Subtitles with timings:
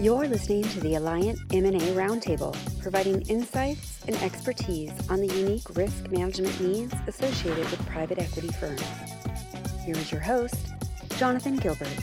[0.00, 6.10] You're listening to the Alliant M&A Roundtable, providing insights and expertise on the unique risk
[6.10, 8.82] management needs associated with private equity firms.
[9.84, 10.56] Here is your host,
[11.16, 11.96] Jonathan Gilbert.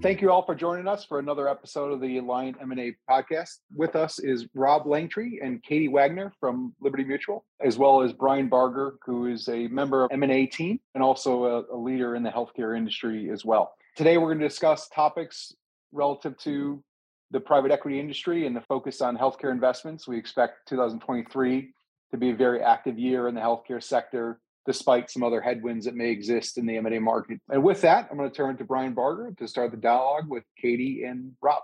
[0.00, 3.58] Thank you all for joining us for another episode of the Alliant M&A podcast.
[3.74, 8.48] With us is Rob Langtree and Katie Wagner from Liberty Mutual, as well as Brian
[8.48, 12.30] Barger, who is a member of M&A team and also a, a leader in the
[12.30, 13.74] healthcare industry as well.
[13.96, 15.52] Today, we're going to discuss topics
[15.92, 16.82] relative to
[17.30, 20.06] the private equity industry and the focus on healthcare investments.
[20.06, 21.72] We expect 2023
[22.12, 25.94] to be a very active year in the healthcare sector despite some other headwinds that
[25.94, 27.40] may exist in the M&A market.
[27.48, 30.44] And with that, I'm going to turn to Brian Barger to start the dialogue with
[30.60, 31.62] Katie and Rob.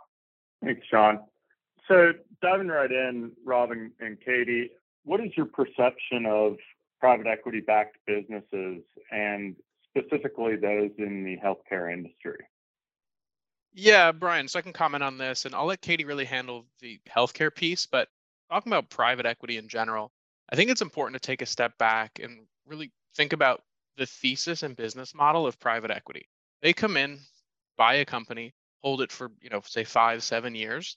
[0.64, 1.20] Thanks, Sean.
[1.86, 4.70] So diving right in, Rob and, and Katie,
[5.04, 6.56] what is your perception of
[6.98, 9.54] private equity backed businesses and
[9.90, 12.38] specifically those in the healthcare industry?
[13.74, 16.98] Yeah, Brian, so I can comment on this and I'll let Katie really handle the
[17.14, 18.08] healthcare piece, but
[18.50, 20.10] talking about private equity in general,
[20.50, 23.62] I think it's important to take a step back and really think about
[23.96, 26.28] the thesis and business model of private equity.
[26.62, 27.20] They come in,
[27.76, 30.96] buy a company, hold it for, you know, say five, seven years,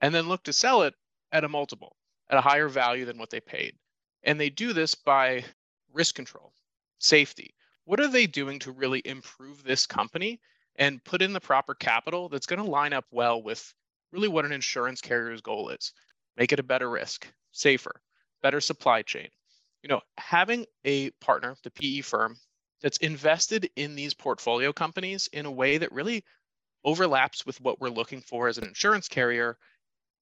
[0.00, 0.94] and then look to sell it
[1.32, 1.96] at a multiple,
[2.28, 3.74] at a higher value than what they paid.
[4.22, 5.44] And they do this by
[5.92, 6.52] risk control,
[6.98, 7.54] safety.
[7.84, 10.40] What are they doing to really improve this company
[10.76, 13.74] and put in the proper capital that's going to line up well with
[14.12, 15.92] really what an insurance carrier's goal is?
[16.36, 18.00] Make it a better risk, safer,
[18.42, 19.28] better supply chain,
[19.82, 22.36] you know, having a partner, the PE firm,
[22.82, 26.24] that's invested in these portfolio companies in a way that really
[26.84, 29.58] overlaps with what we're looking for as an insurance carrier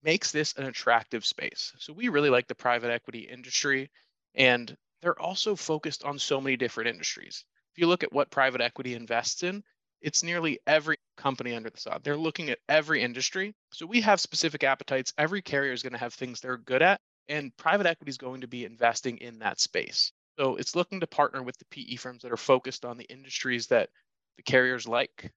[0.02, 1.72] makes this an attractive space.
[1.78, 3.90] So we really like the private equity industry
[4.34, 7.44] and they're also focused on so many different industries.
[7.74, 9.62] If you look at what private equity invests in,
[10.00, 12.00] it's nearly every company under the sun.
[12.02, 13.54] They're looking at every industry.
[13.72, 15.12] So we have specific appetites.
[15.16, 18.40] Every carrier is going to have things they're good at and private equity is going
[18.40, 20.12] to be investing in that space.
[20.38, 23.66] So it's looking to partner with the PE firms that are focused on the industries
[23.68, 23.90] that
[24.36, 25.32] the carriers like.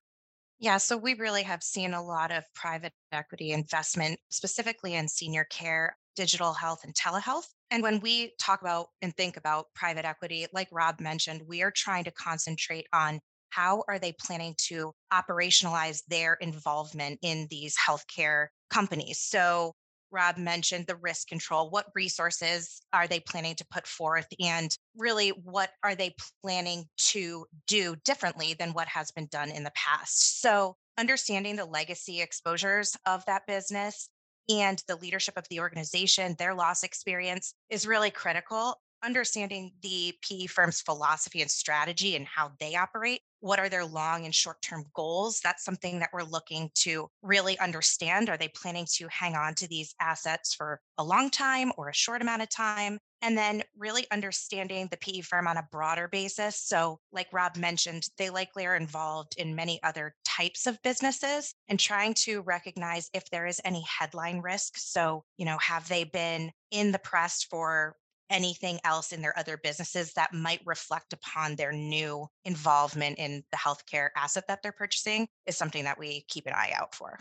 [0.59, 5.45] Yeah, so we really have seen a lot of private equity investment, specifically in senior
[5.45, 7.47] care, digital health, and telehealth.
[7.71, 11.71] And when we talk about and think about private equity, like Rob mentioned, we are
[11.75, 13.19] trying to concentrate on
[13.49, 19.19] how are they planning to operationalize their involvement in these healthcare companies.
[19.19, 19.73] So
[20.11, 21.69] Rob mentioned the risk control.
[21.69, 24.27] What resources are they planning to put forth?
[24.39, 29.63] And really, what are they planning to do differently than what has been done in
[29.63, 30.41] the past?
[30.41, 34.09] So, understanding the legacy exposures of that business
[34.49, 40.45] and the leadership of the organization, their loss experience is really critical understanding the PE
[40.45, 43.21] firm's philosophy and strategy and how they operate.
[43.41, 45.39] What are their long and short term goals?
[45.43, 48.29] That's something that we're looking to really understand.
[48.29, 51.93] Are they planning to hang on to these assets for a long time or a
[51.93, 52.99] short amount of time?
[53.23, 56.59] And then really understanding the PE firm on a broader basis.
[56.59, 61.79] So, like Rob mentioned, they likely are involved in many other types of businesses and
[61.79, 64.77] trying to recognize if there is any headline risk.
[64.77, 67.95] So, you know, have they been in the press for
[68.31, 73.57] anything else in their other businesses that might reflect upon their new involvement in the
[73.57, 77.19] healthcare asset that they're purchasing is something that we keep an eye out for.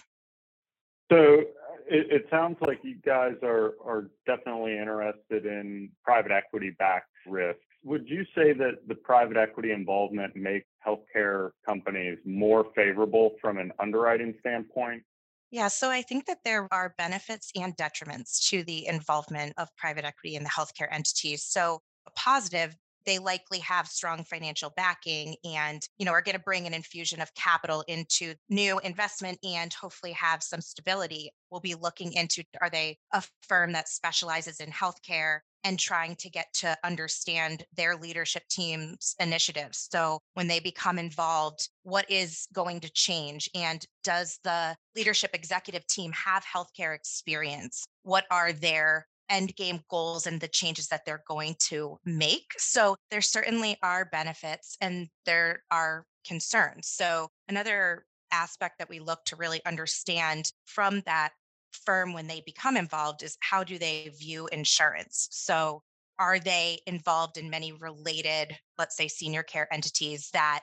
[1.10, 1.42] So uh,
[1.88, 7.60] it, it sounds like you guys are are definitely interested in private equity backed risks.
[7.82, 13.72] Would you say that the private equity involvement makes healthcare companies more favorable from an
[13.80, 15.02] underwriting standpoint
[15.50, 20.04] yeah, so I think that there are benefits and detriments to the involvement of private
[20.04, 21.44] equity in the healthcare entities.
[21.44, 26.42] So, a positive, they likely have strong financial backing and you know are going to
[26.42, 31.74] bring an infusion of capital into new investment and hopefully have some stability we'll be
[31.74, 36.76] looking into are they a firm that specializes in healthcare and trying to get to
[36.84, 39.88] understand their leadership team's initiatives.
[39.90, 43.50] So when they become involved, what is going to change?
[43.54, 47.84] And does the leadership executive team have healthcare experience?
[48.02, 52.52] What are their end game goals and the changes that they're going to make?
[52.58, 56.88] So there certainly are benefits and there are concerns.
[56.88, 61.32] So another aspect that we look to really understand from that
[61.72, 65.28] firm when they become involved is how do they view insurance?
[65.30, 65.82] So,
[66.18, 70.60] are they involved in many related, let's say, senior care entities that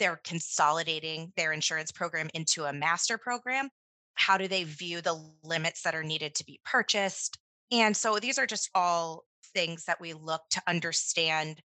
[0.00, 3.68] they're consolidating their insurance program into a master program?
[4.14, 7.38] How do they view the limits that are needed to be purchased?
[7.70, 9.24] And so these are just all
[9.54, 11.60] things that we look to understand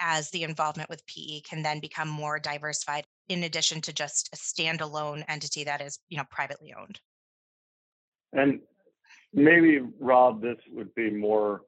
[0.00, 4.36] as the involvement with PE can then become more diversified in addition to just a
[4.36, 7.00] standalone entity that is, you know, privately owned.
[8.32, 8.60] And
[9.32, 11.62] maybe Rob, this would be more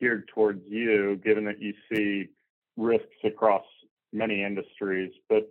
[0.00, 2.28] geared towards you, given that you see
[2.76, 3.64] risks across
[4.12, 5.12] many industries.
[5.28, 5.48] But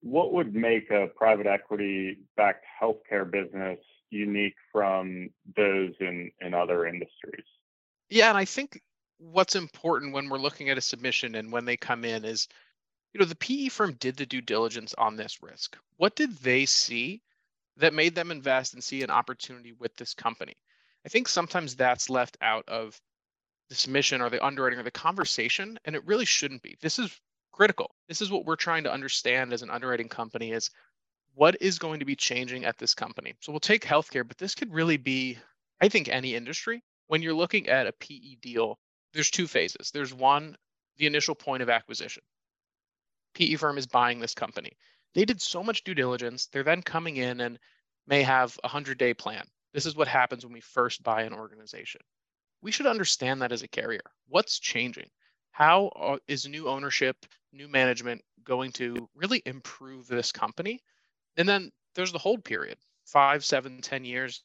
[0.00, 3.78] what would make a private equity backed healthcare business
[4.10, 7.44] unique from those in, in other industries?
[8.08, 8.80] Yeah, and I think
[9.18, 12.48] what's important when we're looking at a submission and when they come in is
[13.12, 15.76] you know the PE firm did the due diligence on this risk.
[15.96, 17.22] What did they see
[17.76, 20.54] that made them invest and see an opportunity with this company?
[21.06, 23.00] I think sometimes that's left out of
[23.68, 26.76] the submission or the underwriting or the conversation and it really shouldn't be.
[26.80, 27.18] This is
[27.52, 27.94] critical.
[28.08, 30.70] This is what we're trying to understand as an underwriting company is
[31.38, 33.32] what is going to be changing at this company.
[33.40, 35.38] So we'll take healthcare, but this could really be
[35.80, 36.82] I think any industry.
[37.06, 38.76] When you're looking at a PE deal,
[39.14, 39.92] there's two phases.
[39.92, 40.56] There's one,
[40.96, 42.24] the initial point of acquisition.
[43.34, 44.72] PE firm is buying this company.
[45.14, 46.46] They did so much due diligence.
[46.46, 47.60] They're then coming in and
[48.08, 49.46] may have a 100 day plan.
[49.72, 52.00] This is what happens when we first buy an organization.
[52.62, 54.02] We should understand that as a carrier.
[54.26, 55.08] What's changing?
[55.52, 57.16] How uh, is new ownership,
[57.52, 60.80] new management going to really improve this company?
[61.38, 62.76] And then there's the hold period
[63.06, 64.42] five, seven, ten years.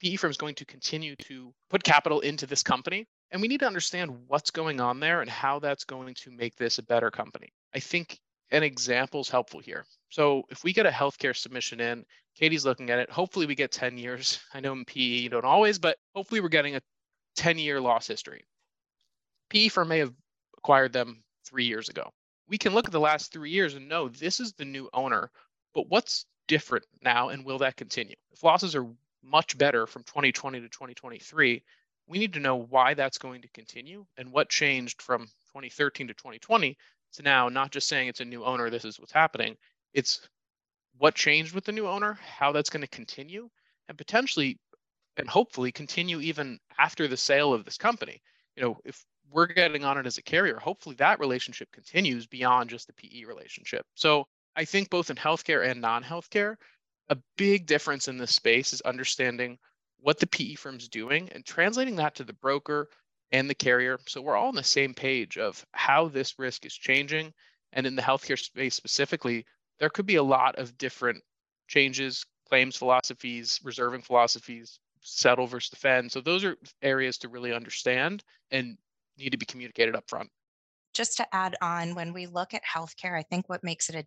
[0.00, 3.60] PE firm is going to continue to put capital into this company and we need
[3.60, 7.10] to understand what's going on there and how that's going to make this a better
[7.10, 7.52] company.
[7.74, 8.20] I think
[8.52, 9.86] an example is helpful here.
[10.08, 12.04] So if we get a healthcare submission in,
[12.36, 13.10] Katie's looking at it.
[13.10, 14.38] Hopefully we get 10 years.
[14.54, 16.80] I know in PE you don't always, but hopefully we're getting a
[17.34, 18.44] 10 year loss history.
[19.50, 20.14] PE firm may have
[20.56, 22.08] acquired them three years ago.
[22.46, 25.28] We can look at the last three years and know this is the new owner,
[25.74, 28.16] but what's different now and will that continue?
[28.32, 28.86] If losses are
[29.22, 31.62] much better from 2020 to 2023,
[32.06, 36.14] we need to know why that's going to continue and what changed from 2013 to
[36.14, 36.76] 2020
[37.14, 39.56] to now not just saying it's a new owner this is what's happening.
[39.92, 40.28] It's
[40.98, 43.48] what changed with the new owner how that's going to continue
[43.88, 44.58] and potentially
[45.16, 48.20] and hopefully continue even after the sale of this company.
[48.56, 52.70] You know if we're getting on it as a carrier hopefully that relationship continues beyond
[52.70, 53.86] just the pe relationship.
[53.94, 54.26] So
[54.56, 56.56] i think both in healthcare and non-healthcare
[57.10, 59.58] a big difference in this space is understanding
[59.98, 62.88] what the PE firm's doing and translating that to the broker
[63.32, 63.98] and the carrier.
[64.06, 67.32] So we're all on the same page of how this risk is changing.
[67.72, 69.44] And in the healthcare space specifically,
[69.78, 71.22] there could be a lot of different
[71.68, 76.12] changes, claims philosophies, reserving philosophies, settle versus defend.
[76.12, 78.76] So those are areas to really understand and
[79.18, 80.30] need to be communicated up front.
[80.92, 84.06] Just to add on, when we look at healthcare, I think what makes it a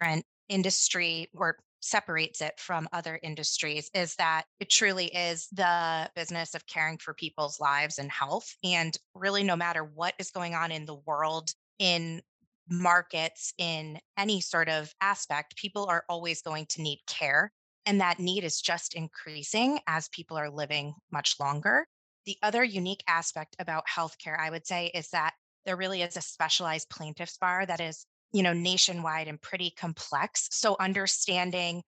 [0.00, 6.54] different industry or separates it from other industries is that it truly is the business
[6.54, 8.48] of caring for people's lives and health.
[8.64, 12.22] And really, no matter what is going on in the world, in
[12.68, 17.52] markets, in any sort of aspect, people are always going to need care.
[17.84, 21.86] And that need is just increasing as people are living much longer.
[22.24, 25.34] The other unique aspect about healthcare, I would say, is that
[25.64, 30.48] there really is a specialized plaintiffs bar that is you know, nationwide and pretty complex.
[30.52, 31.82] So understanding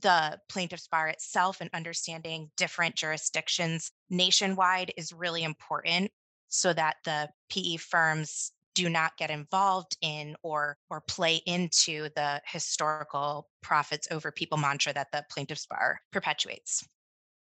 [0.00, 6.10] the plaintiff's bar itself and understanding different jurisdictions nationwide is really important
[6.48, 12.40] so that the PE firms do not get involved in or or play into the
[12.46, 16.86] historical profits over people mantra that the plaintiff's bar perpetuates.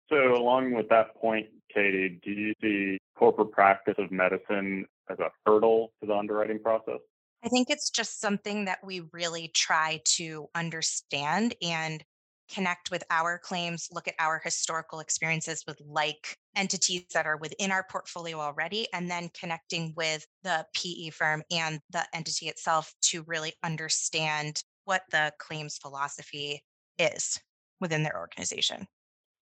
[0.09, 5.31] So along with that point, Katie, do you see corporate practice of medicine as a
[5.45, 6.99] hurdle to the underwriting process?
[7.45, 12.03] I think it's just something that we really try to understand and
[12.51, 17.71] connect with our claims, look at our historical experiences with like entities that are within
[17.71, 23.23] our portfolio already, and then connecting with the PE firm and the entity itself to
[23.27, 26.63] really understand what the claims philosophy
[26.97, 27.39] is
[27.79, 28.87] within their organization.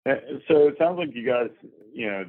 [0.07, 0.15] Eh,
[0.49, 1.51] so it sounds like you guys,
[1.93, 2.25] you know,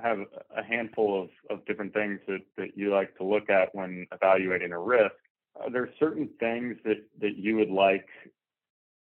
[0.00, 0.18] have
[0.56, 4.72] a handful of, of different things that, that you like to look at when evaluating
[4.72, 5.14] a risk.
[5.60, 8.06] Are there certain things that, that you would like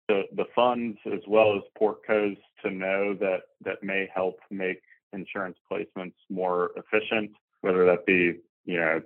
[0.07, 4.81] the, the funds as well as portcos to know that, that may help make
[5.13, 9.01] insurance placements more efficient, whether that be, you know,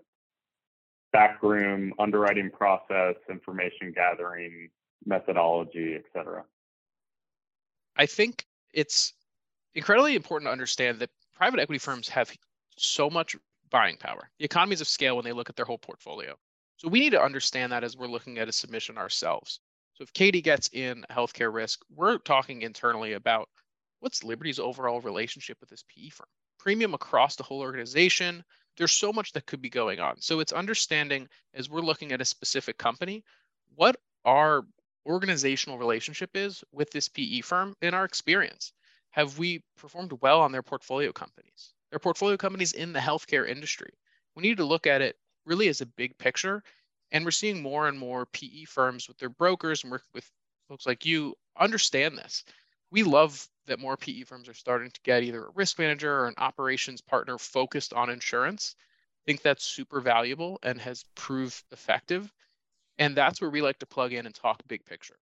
[1.13, 4.69] backroom underwriting process, information gathering,
[5.05, 6.43] methodology, et cetera?
[7.95, 9.13] I think it's
[9.75, 11.09] incredibly important to understand that
[11.39, 12.29] private equity firms have
[12.77, 13.33] so much
[13.71, 16.35] buying power, the economies of scale when they look at their whole portfolio.
[16.75, 19.61] So we need to understand that as we're looking at a submission ourselves.
[19.93, 23.47] So if Katie gets in healthcare risk, we're talking internally about
[24.01, 26.27] what's Liberty's overall relationship with this PE firm.
[26.59, 28.43] premium across the whole organization.
[28.77, 30.19] There's so much that could be going on.
[30.21, 33.23] So it's understanding as we're looking at a specific company,
[33.75, 34.63] what our
[35.05, 38.73] organizational relationship is with this PE firm in our experience.
[39.11, 41.73] Have we performed well on their portfolio companies?
[41.89, 43.91] Their portfolio companies in the healthcare industry.
[44.35, 46.63] We need to look at it really as a big picture.
[47.11, 50.29] And we're seeing more and more PE firms with their brokers and working with
[50.67, 52.43] folks like you understand this.
[52.91, 56.27] We love that more PE firms are starting to get either a risk manager or
[56.27, 58.75] an operations partner focused on insurance.
[58.77, 62.31] I think that's super valuable and has proved effective.
[62.97, 65.17] And that's where we like to plug in and talk big picture.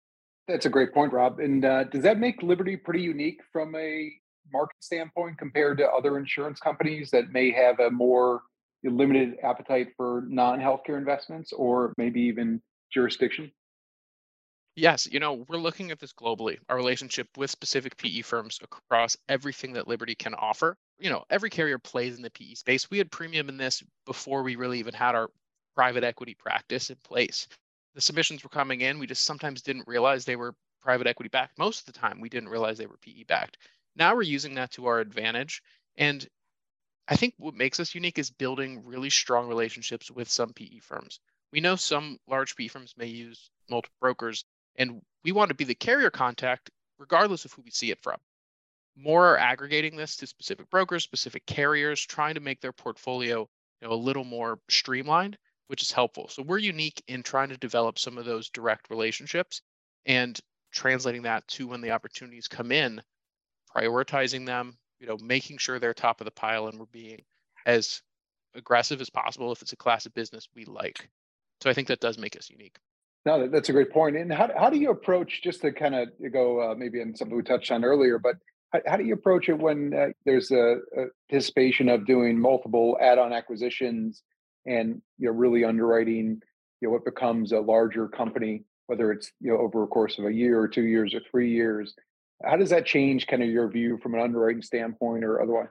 [0.48, 1.40] That's a great point, Rob.
[1.40, 4.12] And uh, does that make Liberty pretty unique from a
[4.52, 8.42] market standpoint compared to other insurance companies that may have a more
[8.84, 12.62] limited appetite for non-healthcare investments or maybe even
[12.92, 13.50] jurisdiction?
[14.76, 19.16] Yes, you know, we're looking at this globally, our relationship with specific PE firms across
[19.26, 20.76] everything that Liberty can offer.
[20.98, 22.90] You know, every carrier plays in the PE space.
[22.90, 25.30] We had premium in this before we really even had our
[25.74, 27.48] private equity practice in place.
[27.96, 28.98] The submissions were coming in.
[28.98, 31.58] We just sometimes didn't realize they were private equity backed.
[31.58, 33.56] Most of the time, we didn't realize they were PE backed.
[33.96, 35.62] Now we're using that to our advantage.
[35.96, 36.28] And
[37.08, 41.20] I think what makes us unique is building really strong relationships with some PE firms.
[41.52, 44.44] We know some large PE firms may use multiple brokers,
[44.76, 48.18] and we want to be the carrier contact regardless of who we see it from.
[48.94, 53.48] More are aggregating this to specific brokers, specific carriers, trying to make their portfolio
[53.80, 55.38] you know, a little more streamlined,
[55.68, 56.28] which is helpful.
[56.28, 59.62] So we're unique in trying to develop some of those direct relationships
[60.04, 60.38] and
[60.72, 63.02] translating that to when the opportunities come in,
[63.74, 67.22] prioritizing them, you know, making sure they're top of the pile and we're being
[67.64, 68.02] as
[68.54, 71.08] aggressive as possible if it's a class of business we like.
[71.62, 72.76] So I think that does make us unique.
[73.24, 74.16] No, that's a great point.
[74.16, 77.36] And how, how do you approach, just to kind of go uh, maybe in something
[77.36, 78.36] we touched on earlier, but
[78.72, 82.96] how, how do you approach it when uh, there's a, a, anticipation of doing multiple
[83.00, 84.22] add-on acquisitions
[84.66, 86.40] and you know really underwriting
[86.80, 90.26] you know what becomes a larger company, whether it's you know over a course of
[90.26, 91.94] a year or two years or three years?
[92.44, 95.68] How does that change kind of your view from an underwriting standpoint or otherwise?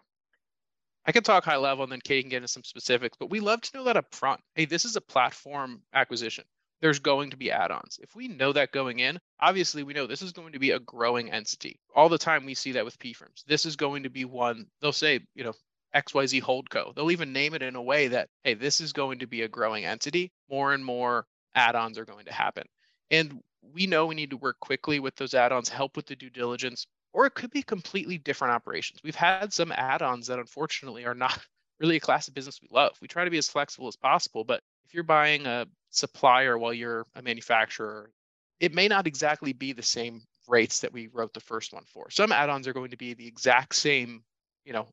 [1.05, 3.39] I can talk high level and then Kate can get into some specifics, but we
[3.39, 4.41] love to know that up front.
[4.55, 6.45] Hey, this is a platform acquisition.
[6.81, 7.99] There's going to be add ons.
[8.01, 10.79] If we know that going in, obviously we know this is going to be a
[10.79, 11.79] growing entity.
[11.95, 13.43] All the time we see that with PE firms.
[13.47, 15.53] This is going to be one, they'll say, you know,
[15.95, 16.93] XYZ Holdco.
[16.93, 19.47] They'll even name it in a way that, hey, this is going to be a
[19.47, 20.31] growing entity.
[20.49, 21.25] More and more
[21.55, 22.63] add ons are going to happen.
[23.09, 23.41] And
[23.73, 26.85] we know we need to work quickly with those add-ons, help with the due diligence,
[27.13, 28.99] or it could be completely different operations.
[29.03, 31.39] We've had some add-ons that unfortunately are not
[31.79, 32.97] really a class of business we love.
[33.01, 36.73] We try to be as flexible as possible, but if you're buying a supplier while
[36.73, 38.11] you're a manufacturer,
[38.59, 42.09] it may not exactly be the same rates that we wrote the first one for.
[42.11, 44.23] Some add-ons are going to be the exact same,
[44.63, 44.87] you know,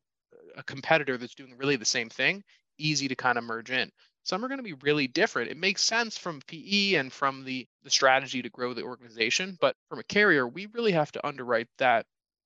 [0.57, 2.43] a competitor that's doing really the same thing,
[2.77, 3.91] easy to kind of merge in
[4.23, 5.51] some are going to be really different.
[5.51, 9.75] It makes sense from PE and from the, the strategy to grow the organization, but
[9.89, 12.05] from a carrier, we really have to underwrite that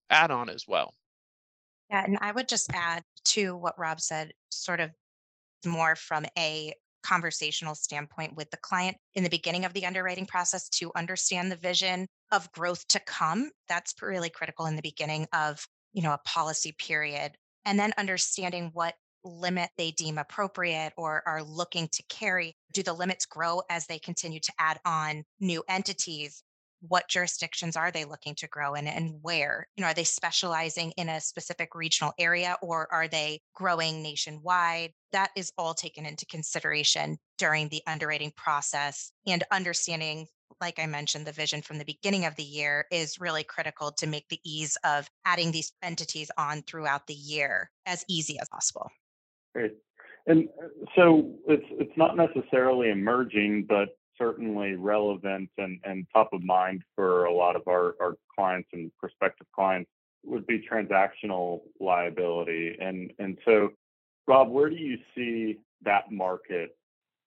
[0.09, 0.93] add on as well.
[1.89, 4.91] Yeah, and I would just add to what Rob said, sort of
[5.65, 10.67] more from a conversational standpoint with the client in the beginning of the underwriting process
[10.69, 13.51] to understand the vision of growth to come.
[13.69, 17.37] That's really critical in the beginning of, you know, a policy period.
[17.67, 18.95] And then understanding what
[19.25, 22.55] limit they deem appropriate or are looking to carry?
[22.71, 26.43] Do the limits grow as they continue to add on new entities?
[26.79, 29.67] What jurisdictions are they looking to grow in and where?
[29.75, 34.93] You know, are they specializing in a specific regional area or are they growing nationwide?
[35.11, 40.27] That is all taken into consideration during the underwriting process and understanding
[40.61, 44.07] like I mentioned, the vision from the beginning of the year is really critical to
[44.07, 48.89] make the ease of adding these entities on throughout the year as easy as possible.
[49.53, 49.73] Great.
[50.25, 56.43] And uh, so it's it's not necessarily emerging, but certainly relevant and, and top of
[56.43, 59.89] mind for a lot of our, our clients and prospective clients
[60.25, 62.75] would be transactional liability.
[62.79, 63.69] And and so
[64.27, 66.75] Rob, where do you see that market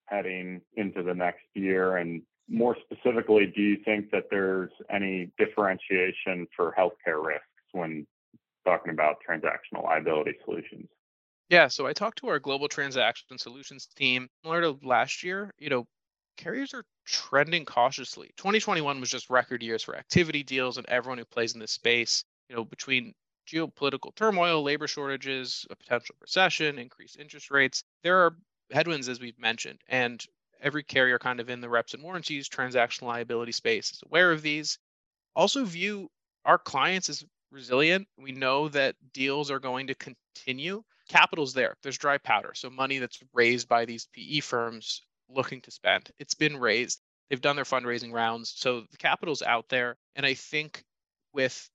[0.07, 1.97] heading into the next year?
[1.97, 8.07] And more specifically, do you think that there's any differentiation for healthcare risks when
[8.67, 10.89] talking about transactional liability solutions?
[11.49, 14.29] Yeah, so I talked to our global transaction solutions team.
[14.43, 15.87] Similar to last year, you know,
[16.37, 18.31] carriers are trending cautiously.
[18.37, 22.25] 2021 was just record years for activity deals and everyone who plays in this space.
[22.49, 23.15] You know, between
[23.49, 28.37] geopolitical turmoil, labor shortages, a potential recession, increased interest rates, there are
[28.73, 29.81] headwinds as we've mentioned.
[29.89, 30.25] And
[30.63, 34.43] every carrier kind of in the reps and warranties, transactional liability space is aware of
[34.43, 34.79] these.
[35.35, 36.09] Also view
[36.45, 38.07] our clients as resilient.
[38.19, 41.77] We know that deals are going to continue, capital's there.
[41.83, 42.53] There's dry powder.
[42.55, 46.11] So money that's raised by these PE firms looking to spend.
[46.19, 47.01] It's been raised.
[47.29, 48.53] They've done their fundraising rounds.
[48.57, 49.97] So the capital's out there.
[50.17, 50.85] And I think
[51.33, 51.69] with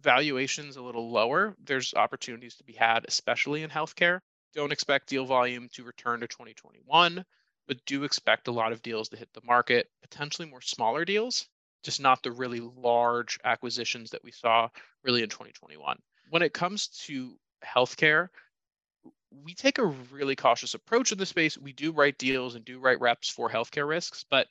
[0.00, 4.20] valuations a little lower, there's opportunities to be had, especially in healthcare.
[4.54, 7.24] Don't expect deal volume to return to 2021,
[7.66, 11.46] but do expect a lot of deals to hit the market, potentially more smaller deals,
[11.82, 14.68] just not the really large acquisitions that we saw
[15.02, 15.98] really in 2021.
[16.30, 18.28] When it comes to healthcare,
[19.44, 21.56] we take a really cautious approach in the space.
[21.56, 24.48] We do write deals and do write reps for healthcare risks, but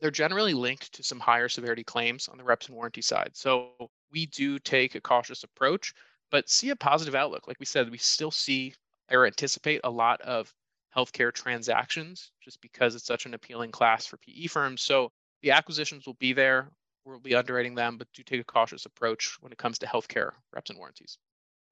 [0.00, 3.30] they're generally linked to some higher severity claims on the reps and warranty side.
[3.34, 3.70] So
[4.10, 5.94] we do take a cautious approach,
[6.30, 7.46] but see a positive outlook.
[7.46, 8.74] Like we said, we still see
[9.10, 10.52] or anticipate a lot of
[10.96, 14.82] healthcare transactions just because it's such an appealing class for PE firms.
[14.82, 15.10] So
[15.42, 16.70] the acquisitions will be there.
[17.04, 20.32] We'll be underwriting them, but do take a cautious approach when it comes to healthcare
[20.52, 21.18] reps and warranties.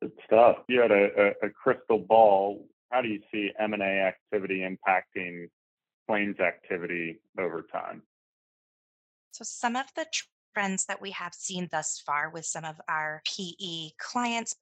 [0.00, 0.58] Good stuff.
[0.68, 2.66] You had a, a, a crystal ball.
[2.90, 5.48] How do you see M&A activity impacting
[6.08, 8.02] claims activity over time?
[9.32, 10.06] So some of the
[10.54, 14.56] trends that we have seen thus far with some of our PE clients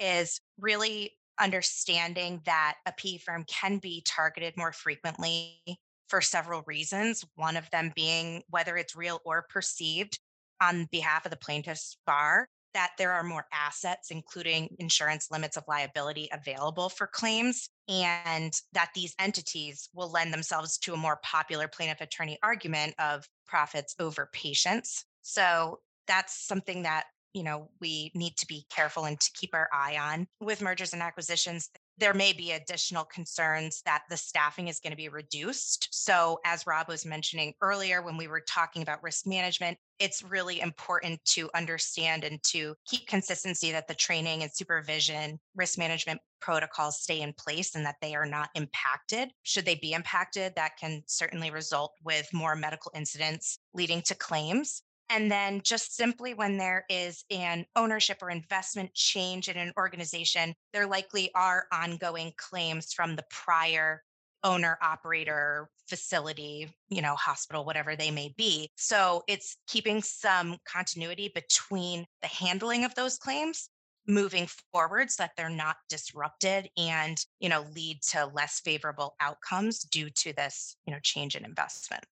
[0.00, 5.60] is really understanding that a PE firm can be targeted more frequently
[6.08, 7.24] for several reasons.
[7.34, 10.18] One of them being whether it's real or perceived
[10.62, 15.64] on behalf of the plaintiff's bar, that there are more assets, including insurance limits of
[15.66, 21.68] liability available for claims, and that these entities will lend themselves to a more popular
[21.68, 25.04] plaintiff attorney argument of profits over patients.
[25.22, 27.04] So that's something that
[27.36, 30.94] you know we need to be careful and to keep our eye on with mergers
[30.94, 35.88] and acquisitions there may be additional concerns that the staffing is going to be reduced.
[35.90, 40.60] So, as Rob was mentioning earlier, when we were talking about risk management, it's really
[40.60, 47.00] important to understand and to keep consistency that the training and supervision risk management protocols
[47.00, 49.30] stay in place and that they are not impacted.
[49.42, 54.82] Should they be impacted, that can certainly result with more medical incidents leading to claims.
[55.08, 60.54] And then just simply when there is an ownership or investment change in an organization,
[60.72, 64.02] there likely are ongoing claims from the prior
[64.42, 68.70] owner operator facility, you know, hospital, whatever they may be.
[68.76, 73.70] So it's keeping some continuity between the handling of those claims
[74.08, 79.80] moving forward so that they're not disrupted and, you know, lead to less favorable outcomes
[79.80, 82.04] due to this, you know, change in investment.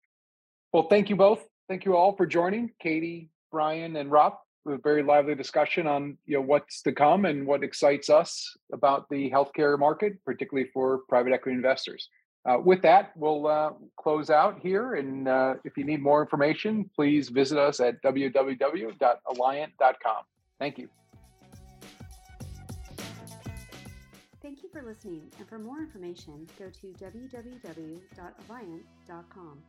[0.72, 4.35] Well, thank you both thank you all for joining, Katie, Brian, and Rob.
[4.66, 9.07] A very lively discussion on you know what's to come and what excites us about
[9.11, 12.09] the healthcare market, particularly for private equity investors.
[12.46, 14.94] Uh, with that, we'll uh, close out here.
[14.94, 20.22] And uh, if you need more information, please visit us at www.alliant.com.
[20.59, 20.88] Thank you.
[24.42, 25.22] Thank you for listening.
[25.38, 29.62] And for more information, go to www.alliant.com.